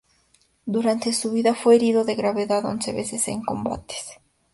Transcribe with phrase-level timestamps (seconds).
[0.65, 4.17] Durante su vida fue herido de gravedad once veces en combates.